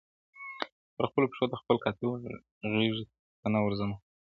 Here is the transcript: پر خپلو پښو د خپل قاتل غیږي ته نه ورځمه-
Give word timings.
پر 0.95 1.03
خپلو 1.09 1.25
پښو 1.31 1.45
د 1.49 1.53
خپل 1.61 1.75
قاتل 1.83 2.07
غیږي 2.73 3.03
ته 3.41 3.47
نه 3.53 3.59
ورځمه- 3.65 3.97